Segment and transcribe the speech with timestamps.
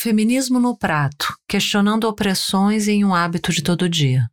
[0.00, 4.30] Feminismo no prato, questionando opressões em um hábito de todo dia.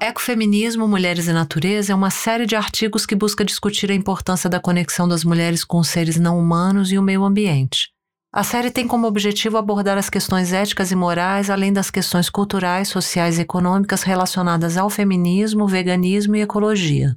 [0.00, 4.60] Ecofeminismo, Mulheres e Natureza é uma série de artigos que busca discutir a importância da
[4.60, 7.88] conexão das mulheres com os seres não humanos e o meio ambiente.
[8.32, 12.86] A série tem como objetivo abordar as questões éticas e morais, além das questões culturais,
[12.86, 17.16] sociais e econômicas relacionadas ao feminismo, veganismo e ecologia.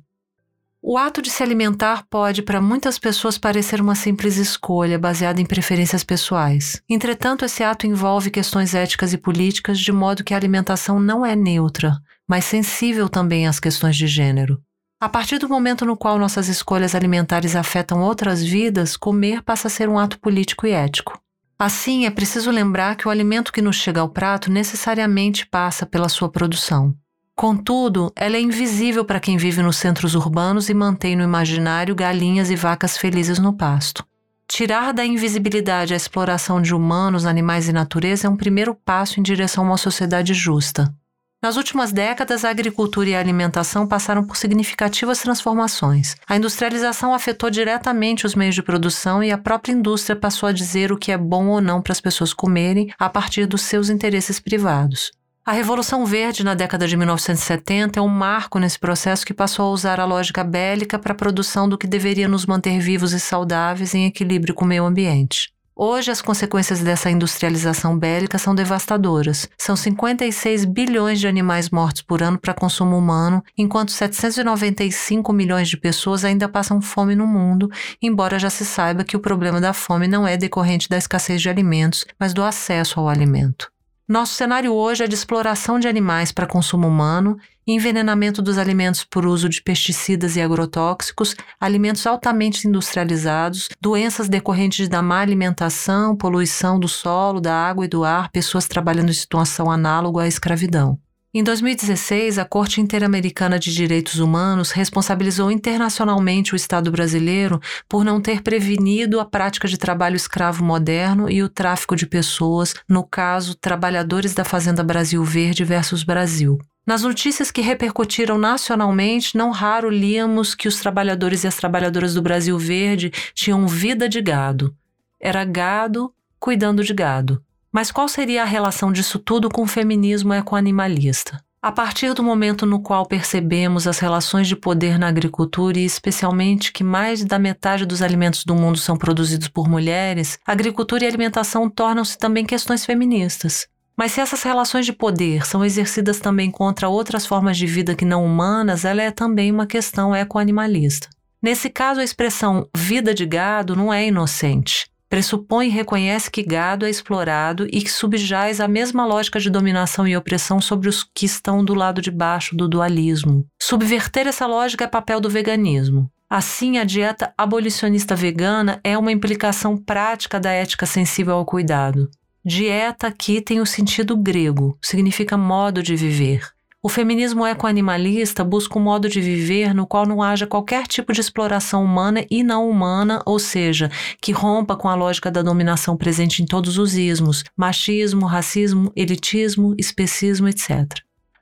[0.91, 5.45] O ato de se alimentar pode, para muitas pessoas, parecer uma simples escolha baseada em
[5.45, 6.81] preferências pessoais.
[6.89, 11.35] Entretanto, esse ato envolve questões éticas e políticas, de modo que a alimentação não é
[11.35, 11.95] neutra,
[12.27, 14.59] mas sensível também às questões de gênero.
[14.99, 19.69] A partir do momento no qual nossas escolhas alimentares afetam outras vidas, comer passa a
[19.69, 21.21] ser um ato político e ético.
[21.59, 26.09] Assim, é preciso lembrar que o alimento que nos chega ao prato necessariamente passa pela
[26.09, 26.95] sua produção.
[27.39, 32.49] Contudo, ela é invisível para quem vive nos centros urbanos e mantém no imaginário galinhas
[32.49, 34.05] e vacas felizes no pasto.
[34.45, 39.23] Tirar da invisibilidade a exploração de humanos, animais e natureza é um primeiro passo em
[39.23, 40.93] direção a uma sociedade justa.
[41.41, 46.17] Nas últimas décadas, a agricultura e a alimentação passaram por significativas transformações.
[46.27, 50.91] A industrialização afetou diretamente os meios de produção e a própria indústria passou a dizer
[50.91, 54.41] o que é bom ou não para as pessoas comerem a partir dos seus interesses
[54.41, 55.17] privados.
[55.49, 59.71] A Revolução Verde na década de 1970 é um marco nesse processo que passou a
[59.71, 63.95] usar a lógica bélica para a produção do que deveria nos manter vivos e saudáveis
[63.95, 65.51] em equilíbrio com o meio ambiente.
[65.75, 69.49] Hoje, as consequências dessa industrialização bélica são devastadoras.
[69.57, 75.77] São 56 bilhões de animais mortos por ano para consumo humano, enquanto 795 milhões de
[75.77, 80.07] pessoas ainda passam fome no mundo, embora já se saiba que o problema da fome
[80.07, 83.67] não é decorrente da escassez de alimentos, mas do acesso ao alimento.
[84.09, 87.37] Nosso cenário hoje é de exploração de animais para consumo humano,
[87.67, 95.03] envenenamento dos alimentos por uso de pesticidas e agrotóxicos, alimentos altamente industrializados, doenças decorrentes da
[95.03, 100.23] má alimentação, poluição do solo, da água e do ar, pessoas trabalhando em situação análoga
[100.23, 100.99] à escravidão.
[101.31, 108.19] Em 2016, a Corte Interamericana de Direitos Humanos responsabilizou internacionalmente o Estado brasileiro por não
[108.19, 113.53] ter prevenido a prática de trabalho escravo moderno e o tráfico de pessoas, no caso,
[113.53, 116.57] Trabalhadores da Fazenda Brasil Verde versus Brasil.
[116.83, 122.23] Nas notícias que repercutiram nacionalmente, não raro líamos que os trabalhadores e as trabalhadoras do
[122.23, 124.75] Brasil Verde tinham vida de gado.
[125.21, 127.39] Era gado cuidando de gado.
[127.71, 131.39] Mas qual seria a relação disso tudo com o feminismo ecoanimalista?
[131.61, 136.71] A partir do momento no qual percebemos as relações de poder na agricultura e especialmente
[136.71, 141.69] que mais da metade dos alimentos do mundo são produzidos por mulheres, agricultura e alimentação
[141.69, 143.67] tornam-se também questões feministas.
[143.95, 148.05] Mas se essas relações de poder são exercidas também contra outras formas de vida que
[148.05, 151.09] não humanas, ela é também uma questão ecoanimalista.
[151.41, 156.85] Nesse caso, a expressão vida de gado não é inocente pressupõe e reconhece que gado
[156.85, 161.25] é explorado e que subjaz a mesma lógica de dominação e opressão sobre os que
[161.25, 163.45] estão do lado de baixo do dualismo.
[163.59, 166.09] Subverter essa lógica é papel do veganismo.
[166.29, 172.07] Assim, a dieta abolicionista vegana é uma implicação prática da ética sensível ao cuidado.
[172.45, 176.47] Dieta aqui tem o sentido grego, significa modo de viver.
[176.81, 181.19] O feminismo ecoanimalista busca um modo de viver no qual não haja qualquer tipo de
[181.19, 183.91] exploração humana e não humana, ou seja,
[184.21, 189.75] que rompa com a lógica da dominação presente em todos os ismos: machismo, racismo, elitismo,
[189.77, 190.87] especismo, etc.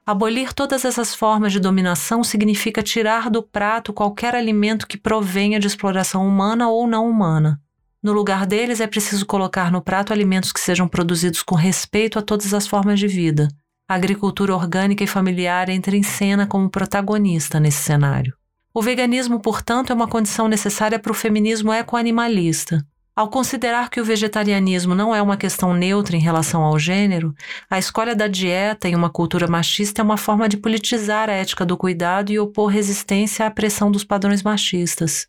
[0.03, 5.67] Abolir todas essas formas de dominação significa tirar do prato qualquer alimento que provenha de
[5.67, 7.61] exploração humana ou não humana.
[8.01, 12.23] No lugar deles, é preciso colocar no prato alimentos que sejam produzidos com respeito a
[12.23, 13.47] todas as formas de vida.
[13.89, 18.33] A agricultura orgânica e familiar entra em cena como protagonista nesse cenário.
[18.73, 22.85] O veganismo, portanto, é uma condição necessária para o feminismo ecoanimalista.
[23.15, 27.33] Ao considerar que o vegetarianismo não é uma questão neutra em relação ao gênero,
[27.69, 31.65] a escolha da dieta em uma cultura machista é uma forma de politizar a ética
[31.65, 35.25] do cuidado e opor resistência à pressão dos padrões machistas.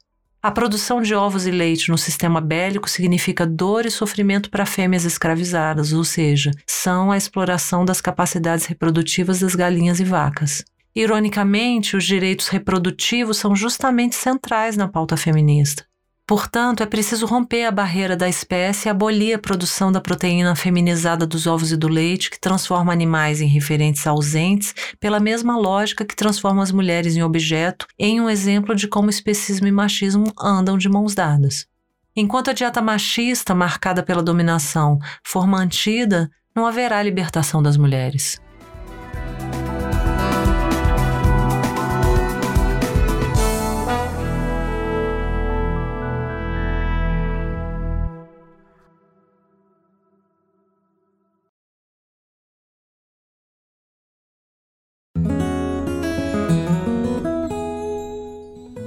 [0.49, 5.05] A produção de ovos e leite no sistema bélico significa dor e sofrimento para fêmeas
[5.05, 10.65] escravizadas, ou seja, são a exploração das capacidades reprodutivas das galinhas e vacas.
[10.97, 15.85] Ironicamente, os direitos reprodutivos são justamente centrais na pauta feminista.
[16.29, 21.27] Portanto, é preciso romper a barreira da espécie e abolir a produção da proteína feminizada
[21.27, 26.15] dos ovos e do leite, que transforma animais em referentes ausentes, pela mesma lógica que
[26.15, 30.87] transforma as mulheres em objeto, em um exemplo de como especismo e machismo andam de
[30.87, 31.67] mãos dadas.
[32.15, 38.39] Enquanto a dieta machista, marcada pela dominação, for mantida, não haverá libertação das mulheres.